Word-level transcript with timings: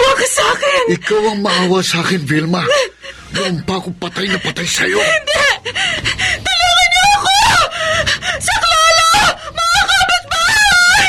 Maawa 0.00 0.16
ka 0.16 0.24
sa 0.32 0.44
akin! 0.56 0.96
Ikaw 0.96 1.22
ang 1.28 1.40
maawa 1.44 1.84
sa 1.84 2.00
akin, 2.00 2.24
Vilma. 2.24 2.64
Noon 3.36 3.60
pa 3.68 3.76
ako 3.76 3.92
patay 4.00 4.32
na 4.32 4.40
patay 4.40 4.64
sa'yo. 4.64 4.96
Hindi! 4.96 5.44
Tulungan 6.40 6.88
niyo 6.88 7.04
ako! 7.20 7.36
Sa 8.40 8.54
Clara! 8.56 9.12
Mga 9.52 9.80
kapitbahay! 9.84 11.04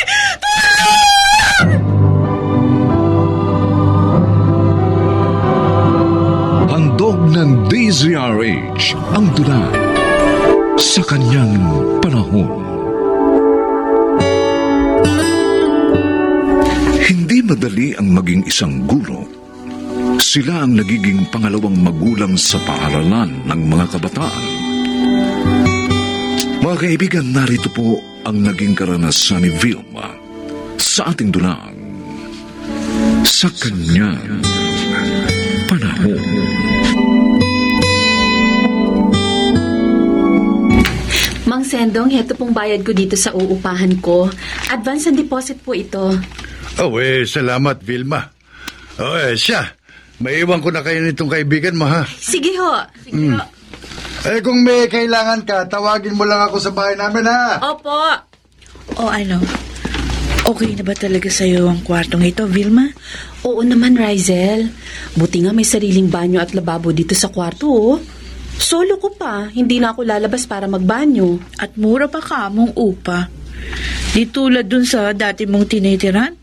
Handog 6.67 7.19
ng 7.31 7.71
DZRH 7.71 8.85
ang 9.15 9.31
tula 9.39 9.63
sa 10.75 10.99
kanyang 11.07 11.55
panahon. 12.03 12.59
Hindi 17.11 17.43
madali 17.43 17.91
ang 17.99 18.15
maging 18.15 18.47
isang 18.47 18.87
guro. 18.87 19.27
Sila 20.15 20.63
ang 20.63 20.79
nagiging 20.79 21.27
pangalawang 21.27 21.75
magulang 21.75 22.39
sa 22.39 22.55
paaralan 22.63 23.51
ng 23.51 23.61
mga 23.67 23.85
kabataan. 23.91 24.47
Mga 26.63 26.77
kaibigan, 26.79 27.35
narito 27.35 27.67
po 27.67 27.99
ang 28.23 28.39
naging 28.39 28.79
karanasan 28.79 29.43
ni 29.43 29.51
Vilma 29.51 30.15
sa 30.79 31.11
ating 31.11 31.35
dulang 31.35 31.75
sa 33.27 33.51
kanyang 33.59 34.39
panahon. 35.67 36.23
Mang 41.43 41.67
Sendong, 41.67 42.07
heto 42.15 42.39
pong 42.39 42.55
bayad 42.55 42.87
ko 42.87 42.95
dito 42.95 43.19
sa 43.19 43.35
uupahan 43.35 43.99
ko. 43.99 44.31
Advance 44.71 45.11
and 45.11 45.19
deposit 45.19 45.59
po 45.59 45.75
ito. 45.75 46.15
Oh, 46.79 46.95
eh, 47.01 47.27
salamat, 47.27 47.83
Vilma. 47.83 48.21
Oh, 49.01 49.17
eh, 49.17 49.35
siya. 49.35 49.67
Maiwan 50.21 50.61
ko 50.61 50.69
na 50.69 50.85
kayo 50.85 51.01
nitong 51.01 51.33
kaibigan 51.33 51.75
mo, 51.75 51.89
ha? 51.89 52.05
Sige 52.05 52.53
ho. 52.55 52.71
Sige 53.03 53.33
ho. 53.33 53.41
Eh, 54.29 54.39
kung 54.45 54.61
may 54.61 54.85
kailangan 54.85 55.41
ka, 55.43 55.65
tawagin 55.65 56.13
mo 56.13 56.23
lang 56.29 56.45
ako 56.45 56.61
sa 56.61 56.71
bahay 56.71 56.93
namin, 56.93 57.25
ha? 57.25 57.57
Opo. 57.73 57.97
O 59.01 59.09
ano? 59.09 59.41
Okay 60.45 60.77
na 60.77 60.85
ba 60.85 60.93
talaga 60.93 61.29
sa'yo 61.29 61.65
ang 61.65 61.81
kwartong 61.81 62.25
ito, 62.25 62.45
Vilma? 62.45 62.85
Oo 63.45 63.65
naman, 63.65 63.97
Rizel. 63.97 64.69
Buti 65.17 65.41
nga 65.41 65.53
may 65.53 65.65
sariling 65.65 66.09
banyo 66.09 66.37
at 66.37 66.53
lababo 66.53 66.93
dito 66.93 67.17
sa 67.17 67.33
kwarto, 67.33 67.65
oh. 67.69 67.97
Solo 68.61 69.01
ko 69.01 69.09
pa. 69.17 69.49
Hindi 69.49 69.81
na 69.81 69.89
ako 69.93 70.05
lalabas 70.05 70.45
para 70.45 70.69
magbanyo. 70.69 71.57
At 71.57 71.73
mura 71.81 72.05
pa 72.05 72.21
ka 72.21 72.45
mong 72.53 72.77
upa. 72.77 73.25
Di 74.13 74.29
tulad 74.29 74.69
dun 74.69 74.85
sa 74.85 75.13
dati 75.17 75.49
mong 75.49 75.65
tinitiran. 75.65 76.40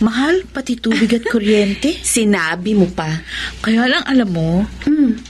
Mahal, 0.00 0.48
pati 0.48 0.80
tubig 0.80 1.12
at 1.12 1.24
kuryente. 1.28 1.92
Sinabi 2.16 2.72
mo 2.72 2.88
pa. 2.88 3.20
Kaya 3.60 3.84
lang 3.84 4.04
alam 4.08 4.30
mo, 4.32 4.64
Hmm. 4.88 5.20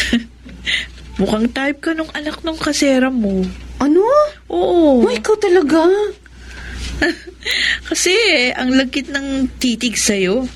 mukhang 1.20 1.52
type 1.52 1.84
ka 1.84 1.92
nung 1.92 2.08
anak 2.16 2.40
ng 2.40 2.56
kasera 2.56 3.12
mo. 3.12 3.44
Ano? 3.76 4.00
Oo. 4.48 5.04
Oh, 5.04 5.10
ikaw 5.12 5.36
talaga. 5.36 5.84
Kasi 7.88 8.12
ang 8.52 8.76
lagkit 8.76 9.12
ng 9.12 9.48
titig 9.60 9.96
sa'yo. 9.96 10.48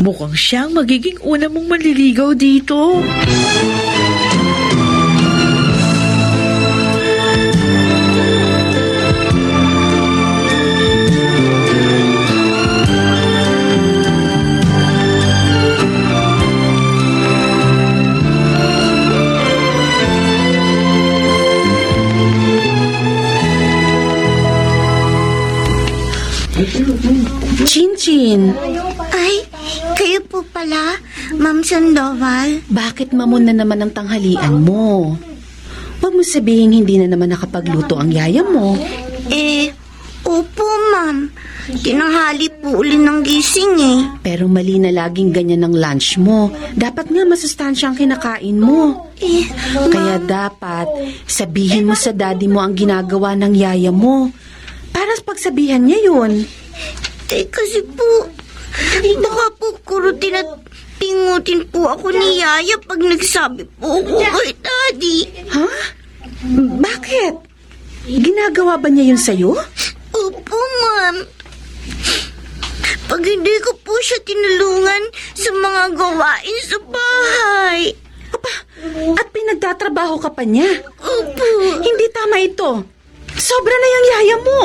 Mukhang 0.00 0.32
siyang 0.32 0.72
magiging 0.72 1.20
una 1.20 1.52
mong 1.52 1.68
maliligaw 1.68 2.32
dito. 2.32 3.00
Chin-chin. 27.66 28.54
Ay, 29.10 29.42
kayo 29.98 30.22
po 30.22 30.46
pala, 30.46 30.98
Ma'am 31.34 31.62
Sandoval. 31.66 32.62
Bakit 32.70 33.10
mamon 33.10 33.50
na 33.50 33.54
naman 33.56 33.82
ang 33.82 33.90
tanghalian 33.90 34.62
mo? 34.62 35.18
Huwag 36.02 36.14
mo 36.14 36.22
sabihin 36.22 36.74
hindi 36.74 36.98
na 36.98 37.10
naman 37.10 37.30
nakapagluto 37.30 37.98
ang 37.98 38.10
yaya 38.10 38.42
mo. 38.42 38.74
Eh, 39.30 39.70
opo, 40.22 40.66
Ma'am. 40.94 41.30
Tinanghali 41.62 42.50
po 42.58 42.82
uli 42.82 42.98
ng 42.98 43.22
gising 43.22 43.74
eh. 43.78 44.00
Pero 44.18 44.50
mali 44.50 44.82
na 44.82 44.90
laging 44.90 45.30
ganyan 45.30 45.62
ang 45.62 45.78
lunch 45.78 46.18
mo. 46.18 46.50
Dapat 46.74 47.06
nga 47.06 47.22
masustansya 47.22 47.90
ang 47.90 47.96
kinakain 47.98 48.58
mo. 48.58 49.06
Eh, 49.22 49.46
Kaya 49.86 50.18
dapat 50.18 50.90
sabihin 51.22 51.86
mo 51.86 51.94
sa 51.94 52.10
daddy 52.10 52.50
mo 52.50 52.58
ang 52.58 52.74
ginagawa 52.74 53.38
ng 53.38 53.54
yaya 53.54 53.94
mo. 53.94 54.34
Para 55.42 55.50
pagsabihan 55.50 55.82
niya 55.82 56.06
yun. 56.06 56.46
eh 57.34 57.44
kasi 57.50 57.82
po, 57.98 58.30
baka 59.18 59.46
po 59.58 59.74
kurutin 59.82 60.38
at 60.38 60.46
pingutin 61.02 61.66
po 61.66 61.90
ako 61.90 62.14
ni 62.14 62.38
Yaya 62.38 62.78
pag 62.78 63.02
nagsabi 63.02 63.66
po 63.74 63.98
ako 63.98 64.22
kay 64.22 64.54
Daddy. 64.62 65.18
Ha? 65.50 65.66
Bakit? 66.78 67.34
Ginagawa 68.06 68.78
ba 68.78 68.86
niya 68.86 69.10
yun 69.10 69.18
sa'yo? 69.18 69.50
Opo, 70.14 70.54
Ma'am. 70.78 71.26
Pag 73.10 73.22
hindi 73.26 73.54
ko 73.66 73.74
po 73.82 73.98
siya 73.98 74.22
tinulungan 74.22 75.10
sa 75.34 75.50
mga 75.58 75.82
gawain 75.98 76.58
sa 76.62 76.78
bahay. 76.86 77.90
Aba, 78.30 78.52
at 79.18 79.26
pinagtatrabaho 79.34 80.22
ka 80.22 80.30
pa 80.30 80.46
niya. 80.46 80.86
Opo. 81.02 81.46
Hindi 81.82 82.06
tama 82.14 82.38
ito. 82.38 82.86
Sobra 83.34 83.74
na 83.74 83.88
yung 83.90 84.06
yaya 84.06 84.36
mo. 84.38 84.62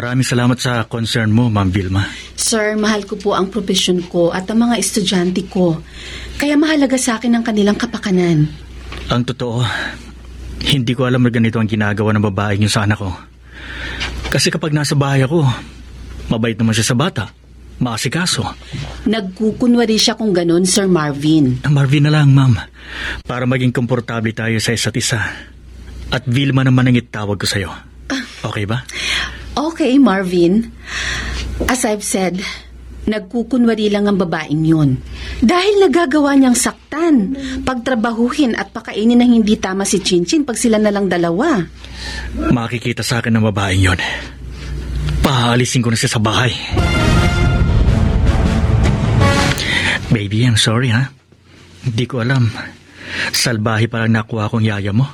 Maraming 0.00 0.24
salamat 0.24 0.56
sa 0.56 0.88
concern 0.88 1.28
mo, 1.28 1.52
Ma'am 1.52 1.68
Vilma. 1.68 2.08
Sir, 2.32 2.72
mahal 2.80 3.04
ko 3.04 3.20
po 3.20 3.36
ang 3.36 3.52
profesyon 3.52 4.00
ko 4.08 4.32
at 4.32 4.48
ang 4.48 4.64
mga 4.64 4.80
estudyante 4.80 5.44
ko. 5.44 5.76
Kaya 6.40 6.56
mahalaga 6.56 6.96
sa 6.96 7.20
akin 7.20 7.36
ang 7.36 7.44
kanilang 7.44 7.76
kapakanan. 7.76 8.48
Ang 9.12 9.22
totoo, 9.28 9.60
hindi 10.72 10.96
ko 10.96 11.04
alam 11.04 11.20
na 11.20 11.28
ganito 11.28 11.60
ang 11.60 11.68
ginagawa 11.68 12.16
ng 12.16 12.24
babaeng 12.32 12.64
yung 12.64 12.72
sa 12.72 12.88
anak 12.88 12.96
ko. 12.96 13.12
Kasi 14.32 14.48
kapag 14.48 14.72
nasa 14.72 14.96
bahay 14.96 15.20
ako, 15.20 15.44
mabait 16.32 16.56
naman 16.56 16.72
siya 16.72 16.96
sa 16.96 16.96
bata. 16.96 17.28
Maasikaso. 17.84 18.56
Nagkukunwari 19.04 20.00
siya 20.00 20.16
kung 20.16 20.32
ganon, 20.32 20.64
Sir 20.64 20.88
Marvin. 20.88 21.60
Marvin 21.68 22.08
na 22.08 22.16
lang, 22.16 22.32
ma'am. 22.32 22.56
Para 23.28 23.44
maging 23.44 23.76
komportable 23.76 24.32
tayo 24.32 24.56
sa 24.64 24.72
isa't 24.72 24.96
isa. 24.96 25.20
At 26.08 26.24
Vilma 26.24 26.64
naman 26.64 26.88
ang 26.88 26.96
itawag 26.96 27.36
ko 27.36 27.44
sa'yo. 27.44 27.68
Okay 28.40 28.64
ba? 28.64 28.80
Okay, 29.56 29.98
Marvin. 29.98 30.70
As 31.66 31.84
I've 31.84 32.06
said, 32.06 32.40
nagkukunwari 33.10 33.90
lang 33.90 34.06
ang 34.06 34.16
babaeng 34.16 34.62
yun. 34.64 35.02
Dahil 35.42 35.82
nagagawa 35.82 36.36
niyang 36.36 36.56
saktan, 36.56 37.34
pagtrabahuhin 37.66 38.54
at 38.54 38.70
pakainin 38.70 39.18
ng 39.18 39.40
hindi 39.40 39.58
tama 39.58 39.82
si 39.82 39.98
Chinchin 40.00 40.46
pag 40.46 40.56
sila 40.56 40.78
na 40.78 40.94
lang 40.94 41.10
dalawa. 41.10 41.60
Makikita 42.38 43.02
sa 43.02 43.18
akin 43.20 43.36
ng 43.36 43.44
babaeng 43.50 43.82
yon. 43.82 44.00
Paalisin 45.20 45.84
ko 45.84 45.92
na 45.92 45.98
siya 45.98 46.16
sa 46.16 46.20
bahay. 46.22 46.52
Baby, 50.10 50.42
I'm 50.42 50.58
sorry 50.58 50.90
ha. 50.90 51.12
Hindi 51.86 52.04
ko 52.04 52.20
alam. 52.20 52.50
Salbahe 53.30 53.86
palang 53.86 54.14
nakuha 54.14 54.50
kong 54.50 54.66
yaya 54.66 54.90
mo. 54.90 55.06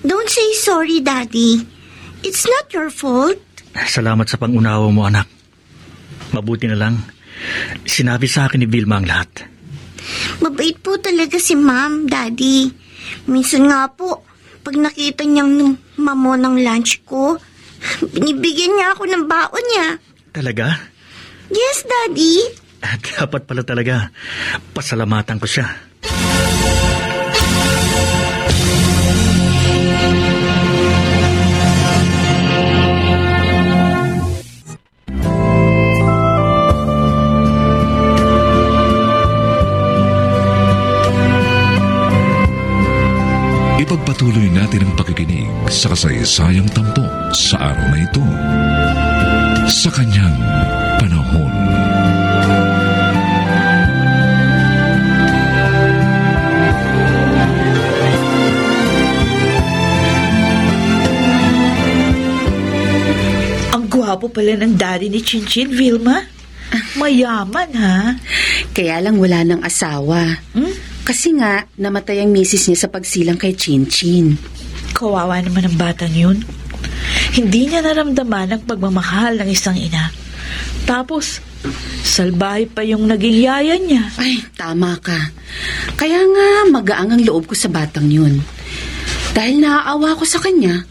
Don't 0.00 0.28
say 0.28 0.48
sorry, 0.64 1.00
Daddy. 1.04 1.60
It's 2.24 2.48
not 2.48 2.72
your 2.72 2.88
fault. 2.88 3.53
Salamat 3.74 4.30
sa 4.30 4.38
pangunawa 4.38 4.86
mo, 4.94 5.02
anak. 5.02 5.26
Mabuti 6.30 6.70
na 6.70 6.78
lang. 6.78 6.94
Sinabi 7.82 8.30
sa 8.30 8.46
akin 8.46 8.62
ni 8.62 8.68
Vilma 8.70 9.02
ang 9.02 9.06
lahat. 9.10 9.50
Mabait 10.38 10.78
po 10.78 10.94
talaga 11.02 11.36
si 11.42 11.58
Ma'am, 11.58 12.06
Daddy. 12.06 12.70
Minsan 13.26 13.66
nga 13.66 13.90
po, 13.90 14.22
pag 14.62 14.78
nakita 14.78 15.26
niyang 15.26 15.74
mamo 15.98 16.32
ng 16.38 16.56
lunch 16.62 17.02
ko, 17.04 17.36
binibigyan 18.14 18.78
niya 18.78 18.86
ako 18.96 19.02
ng 19.10 19.24
baon 19.26 19.64
niya. 19.74 19.88
Talaga? 20.30 20.66
Yes, 21.50 21.84
Daddy. 21.84 22.34
Dapat 23.18 23.42
pala 23.44 23.62
talaga. 23.66 24.08
Pasalamatan 24.72 25.38
ko 25.42 25.46
siya. 25.48 25.66
Ipagpatuloy 43.84 44.48
natin 44.48 44.88
ang 44.88 44.96
pakikinig 44.96 45.44
sa 45.68 45.92
kasaysayang 45.92 46.72
tampok 46.72 47.36
sa 47.36 47.68
araw 47.68 47.86
na 47.92 47.98
ito. 48.00 48.24
sa 49.68 49.88
kanyang 49.92 50.36
panahon. 51.00 51.52
Ang 63.72 63.84
gwapo 63.92 64.32
pala 64.32 64.56
ng 64.64 64.80
daddy 64.80 65.12
ni 65.12 65.20
Chinchin, 65.20 65.72
Vilma. 65.72 66.24
Mayaman, 66.96 67.70
ha? 67.76 68.16
Kaya 68.72 69.04
lang 69.04 69.20
wala 69.20 69.44
ng 69.44 69.60
asawa. 69.60 70.40
Hmm? 70.56 70.73
Kasi 71.04 71.36
nga, 71.36 71.68
namatay 71.76 72.24
ang 72.24 72.32
misis 72.32 72.64
niya 72.64 72.88
sa 72.88 72.92
pagsilang 72.92 73.36
kay 73.36 73.52
Chinchin. 73.52 74.40
Kawawa 74.96 75.44
naman 75.44 75.68
ang 75.68 75.76
batang 75.76 76.16
yun. 76.16 76.40
Hindi 77.36 77.68
niya 77.68 77.84
naramdaman 77.84 78.56
ang 78.56 78.62
pagmamahal 78.64 79.36
ng 79.36 79.48
isang 79.52 79.76
ina. 79.76 80.08
Tapos, 80.88 81.44
salbahe 82.00 82.64
pa 82.72 82.80
yung 82.80 83.04
naging 83.04 83.44
yaya 83.44 83.76
niya. 83.76 84.08
Ay, 84.16 84.40
tama 84.56 84.96
ka. 84.96 85.16
Kaya 86.00 86.24
nga, 86.24 86.48
magaang 86.72 87.12
ang 87.12 87.20
loob 87.20 87.52
ko 87.52 87.54
sa 87.56 87.68
batang 87.68 88.08
yun. 88.08 88.40
Dahil 89.36 89.60
naaawa 89.60 90.16
ko 90.16 90.24
sa 90.24 90.40
kanya. 90.40 90.88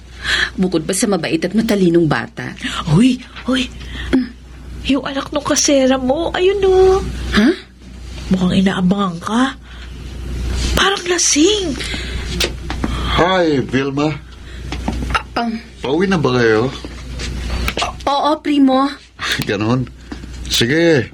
Bukod 0.54 0.86
pa 0.86 0.94
sa 0.94 1.10
mabait 1.10 1.42
at 1.42 1.58
matalinong 1.58 2.06
bata. 2.06 2.54
Uy, 2.94 3.18
uy. 3.50 3.66
Yung 4.86 5.04
anak 5.08 5.32
nung 5.32 5.48
kasera 5.48 5.96
mo, 5.98 6.30
ayun 6.36 6.60
o. 6.68 7.00
Ha? 7.40 7.50
Mukhang 8.30 8.62
inaabangan 8.62 9.18
ka. 9.24 9.44
Parang 11.04 11.20
lasing. 11.20 11.76
Hi, 13.20 13.60
Vilma. 13.60 14.16
Um, 15.36 15.60
Pauwi 15.84 16.08
na 16.08 16.16
ba 16.16 16.40
kayo? 16.40 16.72
oo, 18.08 18.32
primo. 18.40 18.88
Ganon. 19.52 19.84
Sige. 20.48 21.12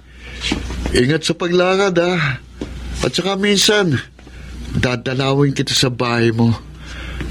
Ingat 0.93 1.25
sa 1.25 1.33
paglakad, 1.33 1.97
ah. 2.05 2.37
At 3.01 3.17
saka 3.17 3.33
minsan, 3.33 3.97
dadalawin 4.77 5.57
kita 5.57 5.73
sa 5.73 5.89
bahay 5.89 6.29
mo. 6.29 6.53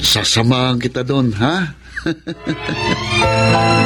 Sasamahan 0.03 0.83
kita 0.83 1.07
doon, 1.07 1.31
ha? 1.39 1.79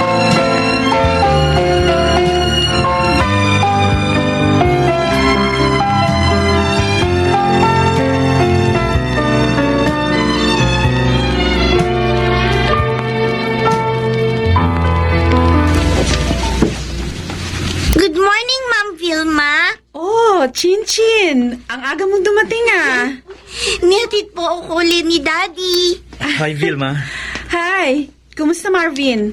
Hi, 26.43 26.59
Vilma. 26.59 26.99
Hi. 27.55 28.11
Kumusta 28.35 28.67
Marvin? 28.67 29.31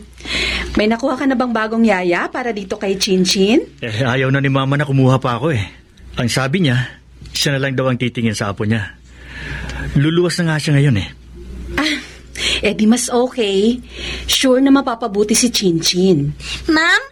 May 0.78 0.86
nakuha 0.86 1.18
ka 1.18 1.26
na 1.26 1.34
bang 1.34 1.50
bagong 1.50 1.82
yaya 1.82 2.30
para 2.30 2.54
dito 2.54 2.78
kay 2.78 3.02
Chinchin? 3.02 3.66
Eh, 3.82 4.06
ayaw 4.06 4.30
na 4.30 4.38
ni 4.38 4.54
Mama 4.54 4.78
na 4.78 4.86
kumuha 4.86 5.18
pa 5.18 5.42
ako 5.42 5.50
eh. 5.50 5.74
Ang 6.22 6.30
sabi 6.30 6.62
niya, 6.62 7.02
siya 7.34 7.58
na 7.58 7.66
lang 7.66 7.74
daw 7.74 7.90
ang 7.90 7.98
titingin 7.98 8.38
sa 8.38 8.54
apo 8.54 8.62
niya. 8.62 8.94
Luluwas 9.98 10.38
na 10.38 10.54
nga 10.54 10.62
siya 10.62 10.78
ngayon 10.78 11.02
eh. 11.02 11.10
Eh 12.62 12.78
di 12.78 12.86
mas 12.86 13.10
okay. 13.10 13.82
Sure 14.30 14.62
na 14.62 14.70
mapapabuti 14.70 15.34
si 15.34 15.50
Chinchin. 15.50 16.30
Ma'am, 16.70 17.04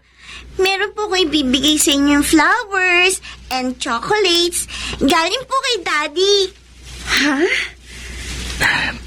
meron 0.62 0.94
po 0.94 1.10
ko 1.10 1.18
ibibigay 1.18 1.82
sa 1.82 1.98
inyong 1.98 2.22
flowers 2.22 3.18
and 3.50 3.82
chocolates. 3.82 4.70
Galing 5.02 5.44
po 5.50 5.58
kay 5.58 5.78
Daddy. 5.82 6.38
Ha? 7.18 7.42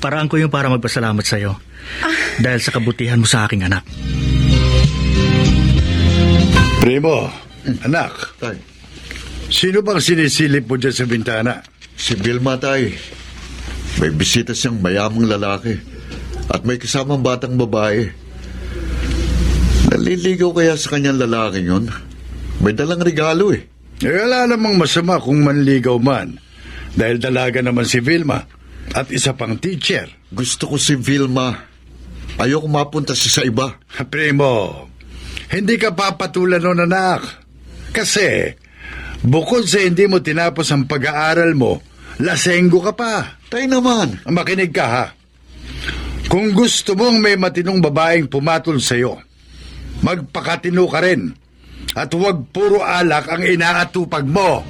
Paraan 0.01 0.33
ko 0.33 0.41
yung 0.41 0.49
para 0.49 0.73
magpasalamat 0.73 1.23
sa'yo. 1.23 1.61
Dahil 2.41 2.61
sa 2.61 2.73
kabutihan 2.73 3.21
mo 3.21 3.29
sa 3.29 3.45
aking 3.45 3.69
anak. 3.69 3.85
Primo, 6.81 7.29
anak, 7.85 8.41
Tay, 8.41 8.57
sino 9.53 9.85
bang 9.85 10.01
sinisilip 10.01 10.65
mo 10.65 10.81
dyan 10.81 10.97
sa 10.97 11.05
bintana? 11.05 11.61
si 12.01 12.17
Vilma, 12.17 12.57
tay. 12.57 12.97
May 14.01 14.11
bisita 14.17 14.57
siyang 14.57 14.81
mayamang 14.81 15.29
lalaki. 15.29 15.77
At 16.49 16.65
may 16.65 16.81
kasamang 16.81 17.21
batang 17.21 17.61
babae. 17.61 18.09
Naliligaw 19.93 20.51
kaya 20.57 20.75
sa 20.81 20.97
kanyang 20.97 21.21
lalaki 21.21 21.61
yun? 21.61 21.93
May 22.65 22.73
dalang 22.73 23.05
regalo 23.05 23.53
eh. 23.53 23.69
Eh, 24.01 24.09
wala 24.09 24.49
namang 24.49 24.81
masama 24.81 25.21
kung 25.21 25.45
manligaw 25.45 26.01
man. 26.01 26.41
Dahil 26.97 27.21
dalaga 27.21 27.61
naman 27.61 27.85
si 27.85 28.01
Vilma 28.01 28.41
at 28.95 29.11
isa 29.15 29.35
pang 29.35 29.59
teacher. 29.59 30.11
Gusto 30.31 30.75
ko 30.75 30.77
si 30.79 30.99
Vilma. 30.99 31.55
Ayoko 32.41 32.67
mapunta 32.71 33.13
siya 33.15 33.31
sa 33.31 33.43
iba. 33.45 33.77
Primo, 34.09 34.87
hindi 35.51 35.75
ka 35.77 35.93
papatulan 35.93 36.63
nun 36.63 36.87
anak. 36.87 37.21
Kasi, 37.91 38.55
bukod 39.27 39.67
sa 39.67 39.83
hindi 39.83 40.07
mo 40.07 40.23
tinapos 40.23 40.71
ang 40.71 40.87
pag-aaral 40.87 41.53
mo, 41.59 41.83
lasenggo 42.23 42.81
ka 42.81 42.95
pa. 42.95 43.15
Tay 43.51 43.67
naman. 43.67 44.23
Makinig 44.31 44.71
ka 44.71 44.87
ha. 44.87 45.07
Kung 46.31 46.55
gusto 46.55 46.95
mong 46.95 47.19
may 47.19 47.35
matinong 47.35 47.83
babaeng 47.83 48.31
pumatol 48.31 48.79
sa'yo, 48.79 49.19
magpakatino 50.07 50.87
ka 50.87 51.03
rin. 51.03 51.35
At 51.99 52.15
huwag 52.15 52.55
puro 52.55 52.87
alak 52.87 53.27
ang 53.27 53.43
inaatupag 53.43 54.23
mo. 54.31 54.63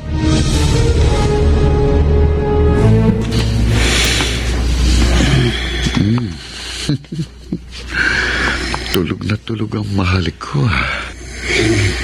Tulog 8.94 9.22
na 9.22 9.38
tulog 9.38 9.70
ang 9.78 9.86
mahalik 9.94 10.38
ko. 10.42 10.66
ah. 10.66 11.06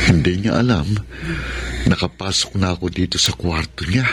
Hindi 0.07 0.47
niya 0.47 0.63
alam. 0.63 0.87
Nakapasok 1.87 2.59
na 2.59 2.75
ako 2.75 2.91
dito 2.91 3.19
sa 3.19 3.35
kwarto 3.35 3.87
niya. 3.87 4.07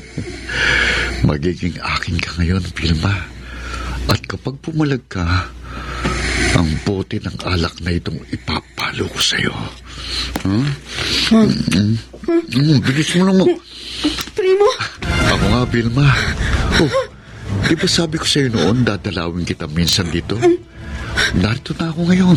Magiging 1.28 1.76
akin 1.80 2.16
ka 2.16 2.40
ngayon, 2.40 2.64
Vilma. 2.76 3.12
At 4.08 4.20
kapag 4.24 4.60
pumalag 4.64 5.04
ka, 5.08 5.52
ang 6.56 6.68
bote 6.82 7.20
ng 7.22 7.36
alak 7.46 7.78
na 7.84 7.94
itong 7.94 8.18
ipapalo 8.32 9.06
ko 9.06 9.20
sa'yo. 9.20 9.54
Huh? 10.42 10.66
Mm, 11.30 11.94
mm, 12.50 12.78
bilis 12.82 13.14
mo 13.20 13.30
naman. 13.30 13.46
Primo, 14.34 14.66
Ako 15.30 15.44
nga, 15.46 15.62
Vilma. 15.70 16.06
Oh, 16.80 16.90
di 17.70 17.74
ba 17.78 17.86
sabi 17.86 18.16
ko 18.18 18.26
sa'yo 18.26 18.50
noon, 18.50 18.82
dadalawin 18.82 19.46
kita 19.46 19.70
minsan 19.70 20.06
dito? 20.10 20.36
Narito 21.36 21.74
na 21.78 21.90
ako 21.90 22.00
ngayon. 22.10 22.36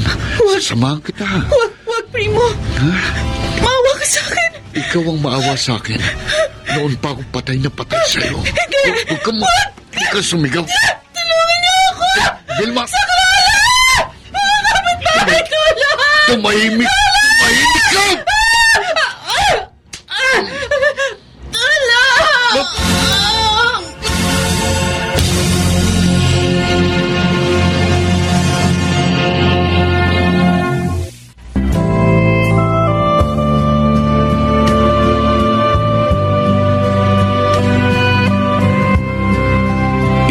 Sasamahan 0.57 0.99
kita. 1.01 1.25
wag, 1.49 1.73
wag, 1.85 2.05
Primo. 2.13 2.45
Maawa 3.61 3.91
ka 3.97 4.05
sa 4.05 4.21
akin. 4.29 4.51
Ikaw 4.73 5.03
ang 5.05 5.19
maawa 5.21 5.53
sa 5.57 5.77
akin. 5.77 6.01
Noon 6.73 6.93
pa 6.97 7.13
ako 7.13 7.21
patay 7.29 7.57
na 7.61 7.69
patay 7.69 8.01
sa'yo. 8.09 8.41
Huwag 8.41 9.05
huwag 9.09 9.21
ka 9.21 9.31
ma... 9.33 9.45
Huwag 9.93 10.09
ka 10.09 10.19
sumigaw. 10.21 10.65
Tulungan 10.65 11.57
niyo 11.61 11.75
ako! 11.93 12.07
Vilma! 12.61 12.83
Sa 12.89 13.01
Tumahimik! 16.33 16.89
Tumahimik 16.89 17.85
ka! 17.93 18.32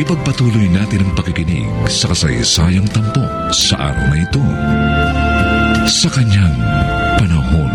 Ipagpatuloy 0.03 0.67
natin 0.67 1.07
ang 1.07 1.15
pakikinig 1.15 1.63
sa 1.87 2.11
kasaysayang 2.11 2.91
tampok 2.91 3.55
sa 3.55 3.95
araw 3.95 4.11
na 4.11 4.19
ito. 4.19 4.43
Sa 5.87 6.11
kanyang 6.11 6.59
panahon. 7.23 7.71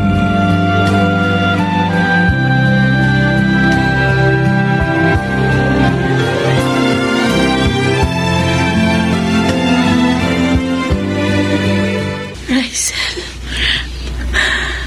Rysel. 12.51 13.24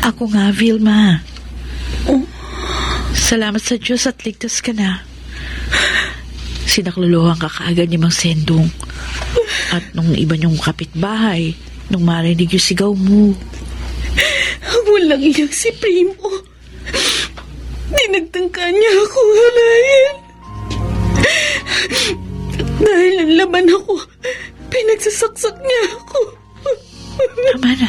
Ako 0.04 0.28
nga, 0.28 0.52
Vilma. 0.52 1.24
Salamat 3.16 3.64
sa 3.64 3.80
Diyos 3.80 4.04
at 4.04 4.20
ligtas 4.28 4.60
ka 4.60 4.76
na. 4.76 5.08
Sinakluluhan 6.70 7.34
ka 7.34 7.50
kaagad 7.50 7.90
ni 7.90 7.98
Mang 7.98 8.14
Sendong. 8.14 8.70
At 9.74 9.90
nung 9.90 10.14
iba 10.14 10.38
niyong 10.38 10.54
kapitbahay, 10.62 11.58
nung 11.90 12.06
marinig 12.06 12.46
yung 12.54 12.62
sigaw 12.62 12.94
mo. 12.94 13.34
Walang 14.86 15.18
iyang 15.18 15.50
si 15.50 15.74
Primo. 15.82 16.46
Dinagtangka 17.90 18.70
niya 18.70 18.92
ako 19.02 19.18
halayin. 19.34 20.14
Dahil 22.80 23.14
ang 23.18 23.32
laban 23.34 23.66
ako, 23.66 23.94
pinagsasaksak 24.70 25.56
niya 25.58 25.82
ako. 25.98 26.20
Tama 27.50 27.70
na. 27.74 27.88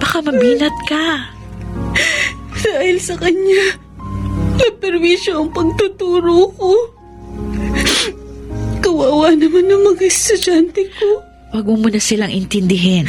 Baka 0.00 0.16
mabinat 0.24 0.76
ka. 0.88 1.36
Dahil 2.64 2.96
sa 2.96 3.14
kanya, 3.20 3.76
naperwisyo 4.58 5.46
ang 5.46 5.50
pagtuturo 5.54 6.50
ko. 6.58 6.72
Kawawa 8.82 9.34
naman 9.34 9.70
ang 9.70 9.82
mga 9.94 10.04
estudyante 10.06 10.90
ko. 10.98 11.22
Huwag 11.54 11.64
mo 11.64 11.74
muna 11.80 12.02
silang 12.02 12.34
intindihin. 12.34 13.08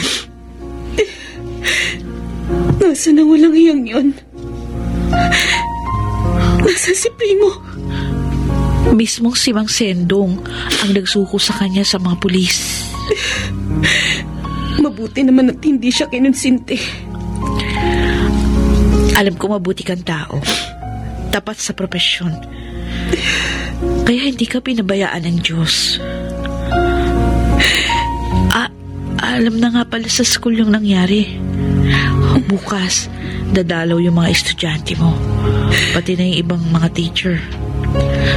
Nasa 2.79 3.11
na 3.11 3.27
walang 3.27 3.53
iyang 3.53 3.83
yun? 3.83 4.07
Nasa 6.63 6.91
si 6.95 7.09
Primo? 7.19 7.51
Mismong 8.95 9.35
si 9.37 9.51
Mang 9.53 9.69
Sendong 9.69 10.39
ang 10.81 10.91
nagsuko 10.95 11.37
sa 11.37 11.53
kanya 11.59 11.83
sa 11.83 11.99
mga 11.99 12.15
pulis. 12.17 12.87
Mabuti 14.79 15.21
naman 15.27 15.51
at 15.51 15.59
hindi 15.61 15.91
siya 15.91 16.07
kinonsinti. 16.07 16.79
Alam 19.19 19.35
ko 19.35 19.51
mabuti 19.51 19.83
kang 19.83 20.01
tao. 20.07 20.39
Tapat 21.29 21.57
sa 21.61 21.77
propesyon. 21.77 22.33
Kaya 24.03 24.21
hindi 24.27 24.45
ka 24.49 24.59
pinabayaan 24.59 25.23
ng 25.29 25.37
Diyos. 25.45 26.01
Ah, 28.49 28.69
alam 29.21 29.61
na 29.61 29.69
nga 29.69 29.83
pala 29.85 30.09
sa 30.09 30.25
school 30.25 30.57
yung 30.57 30.73
nangyari. 30.73 31.37
Bukas, 32.49 33.07
dadalaw 33.53 34.01
yung 34.01 34.17
mga 34.17 34.33
estudyante 34.33 34.97
mo. 34.97 35.13
Pati 35.93 36.17
na 36.17 36.25
yung 36.33 36.39
ibang 36.41 36.63
mga 36.73 36.89
teacher. 36.97 37.37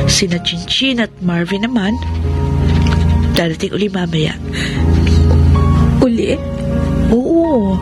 Sina 0.08 0.40
Chinchin 0.44 1.00
at 1.00 1.12
Marvin 1.24 1.64
naman, 1.64 1.96
darating 3.32 3.72
uli 3.72 3.88
mamaya. 3.88 4.36
Uli? 6.04 6.36
Oo. 7.12 7.76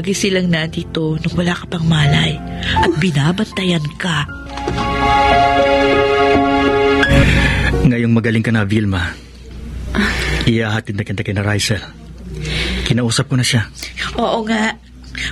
Lagi 0.00 0.16
silang 0.16 0.48
nandito 0.48 1.20
nung 1.20 1.36
wala 1.36 1.52
ka 1.52 1.68
pang 1.68 1.84
malay 1.84 2.32
at 2.56 2.88
binabantayan 3.04 3.84
ka. 4.00 4.24
Ngayong 7.84 8.08
magaling 8.08 8.40
ka 8.40 8.48
na, 8.48 8.64
Vilma. 8.64 9.12
Iyahatid 10.48 10.96
na 10.96 11.04
kita 11.04 11.20
kina 11.20 11.44
Rysel. 11.44 11.84
Kinausap 12.88 13.28
ko 13.28 13.36
na 13.36 13.44
siya. 13.44 13.68
Oo 14.16 14.40
nga. 14.48 14.72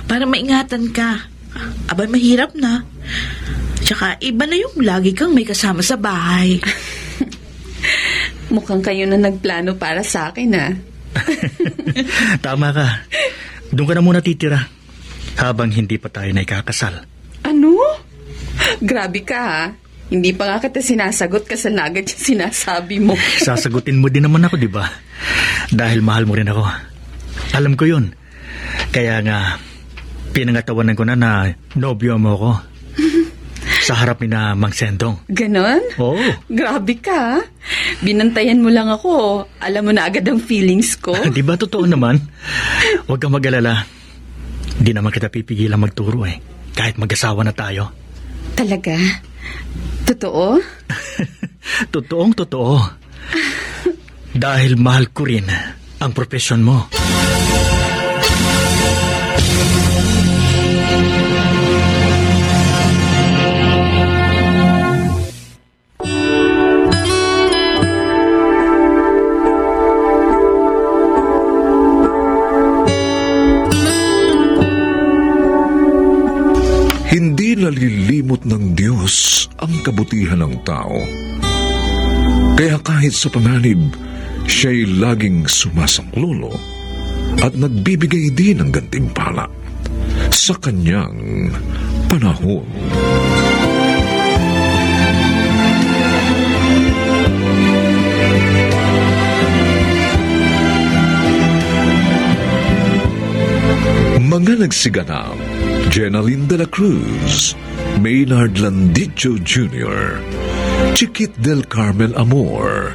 Para 0.05 0.29
maingatan 0.29 0.93
ka. 0.93 1.17
Abay, 1.89 2.05
mahirap 2.05 2.53
na. 2.53 2.85
Tsaka, 3.81 4.21
iba 4.21 4.45
na 4.45 4.53
yung 4.53 4.85
lagi 4.85 5.17
kang 5.17 5.33
may 5.33 5.49
kasama 5.49 5.81
sa 5.81 5.97
bahay. 5.97 6.61
Mukhang 8.53 8.85
kayo 8.85 9.09
na 9.09 9.17
nagplano 9.17 9.81
para 9.81 10.05
sa 10.05 10.29
akin, 10.29 10.53
ah. 10.53 10.77
Tama 12.45 12.69
ka. 12.69 13.08
Doon 13.69 13.87
ka 13.87 13.93
na 13.93 14.03
muna 14.03 14.21
titira. 14.21 14.65
Habang 15.39 15.71
hindi 15.71 15.95
pa 16.01 16.09
tayo 16.09 16.29
na 16.33 16.43
ikakasal. 16.43 17.05
Ano? 17.45 17.79
Grabe 18.81 19.23
ka, 19.23 19.39
ha? 19.39 19.63
Hindi 20.09 20.33
pa 20.33 20.49
nga 20.49 20.57
kita 20.57 20.81
sinasagot 20.81 21.45
kasi 21.45 21.69
na 21.69 21.85
agad 21.85 22.09
yung 22.09 22.23
sinasabi 22.33 22.97
mo. 22.97 23.13
Sasagutin 23.45 24.01
mo 24.01 24.09
din 24.09 24.25
naman 24.25 24.41
ako, 24.41 24.57
di 24.57 24.65
ba? 24.65 24.89
Dahil 25.69 26.01
mahal 26.01 26.25
mo 26.25 26.33
rin 26.33 26.49
ako. 26.49 26.65
Alam 27.53 27.77
ko 27.77 27.85
yun. 27.85 28.09
Kaya 28.89 29.21
nga, 29.21 29.61
pinangatawanan 30.33 30.97
ko 30.97 31.05
na 31.05 31.13
na 31.13 31.31
nobyo 31.77 32.17
mo 32.17 32.33
ako. 32.33 32.51
Sa 33.89 33.97
harap 33.97 34.21
ni 34.21 34.29
na 34.29 34.53
Mang 34.53 34.69
Sendong. 34.69 35.25
Ganon? 35.25 35.81
Oo. 35.97 36.21
Grabe 36.45 37.01
ka? 37.01 37.41
Binantayan 38.05 38.61
mo 38.61 38.69
lang 38.69 38.85
ako. 38.85 39.49
Alam 39.57 39.89
mo 39.89 39.91
na 39.97 40.05
agad 40.05 40.29
ang 40.29 40.37
feelings 40.37 40.93
ko. 40.93 41.17
di 41.33 41.41
ba 41.41 41.57
totoo 41.57 41.89
naman? 41.89 42.21
Huwag 43.09 43.17
kang 43.17 43.33
mag-alala. 43.33 43.81
Di 44.77 44.93
naman 44.93 45.09
kita 45.09 45.33
pipigilan 45.33 45.81
magturo 45.81 46.21
eh. 46.29 46.37
Kahit 46.77 47.01
mag-asawa 47.01 47.41
na 47.41 47.49
tayo. 47.49 47.89
Talaga? 48.53 48.93
Totoo? 50.05 50.61
Totoong 51.97 52.37
totoo. 52.37 52.77
Dahil 54.45 54.77
mahal 54.77 55.09
ko 55.09 55.25
rin 55.25 55.49
ang 55.97 56.11
profesyon 56.13 56.61
mo. 56.61 56.93
Tao. 80.69 81.01
Kaya 82.53 82.77
kahit 82.85 83.17
sa 83.17 83.33
panganib, 83.33 83.89
siya'y 84.45 85.01
laging 85.01 85.49
sumasaklolo 85.49 86.53
at 87.41 87.57
nagbibigay 87.57 88.29
din 88.29 88.61
ng 88.61 88.69
gantimpala 88.69 89.49
sa 90.29 90.53
kanyang 90.61 91.49
panahon. 92.11 92.67
Mga 104.29 104.61
nagsiganap, 104.61 105.33
Jenaline 105.89 106.45
de 106.45 106.61
la 106.61 106.67
Cruz, 106.69 107.57
Maynard 107.97 108.61
Landicho 108.61 109.41
Jr., 109.41 110.21
Chiquit 110.99 111.31
del 111.39 111.63
Carmel 111.63 112.11
Amor, 112.19 112.91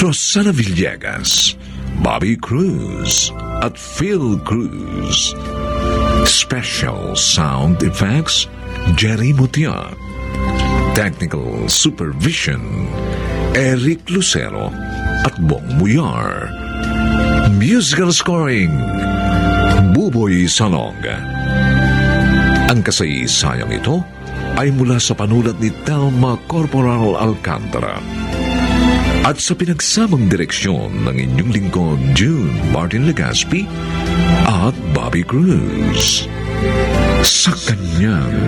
Rosana 0.00 0.56
Villegas, 0.56 1.52
Bobby 2.00 2.32
Cruz, 2.34 3.30
at 3.60 3.76
Phil 3.76 4.40
Cruz. 4.40 5.36
Special 6.24 7.12
Sound 7.12 7.84
Effects, 7.84 8.48
Jerry 8.96 9.36
Mutia. 9.36 9.92
Technical 10.96 11.68
Supervision, 11.68 12.88
Eric 13.52 14.08
Lucero 14.08 14.72
at 15.28 15.36
Bong 15.44 15.76
Muyar. 15.76 16.48
Musical 17.52 18.16
Scoring, 18.16 18.72
Buboy 19.92 20.48
Salong. 20.48 21.04
Ang 22.72 22.80
kasaysayang 22.80 23.76
ito 23.76 24.15
ay 24.56 24.72
mula 24.72 24.96
sa 24.96 25.12
panulat 25.12 25.60
ni 25.60 25.68
Telma 25.84 26.40
Corporal 26.48 27.16
Alcantara. 27.16 28.00
At 29.26 29.42
sa 29.42 29.52
pinagsamang 29.58 30.30
direksyon 30.30 31.04
ng 31.04 31.16
inyong 31.18 31.50
lingkod 31.50 31.98
June 32.16 32.54
Martin 32.70 33.10
Legaspi 33.10 33.66
at 34.46 34.76
Bobby 34.94 35.26
Cruz. 35.26 36.30
Sa 37.26 37.50
kanyang 37.66 38.38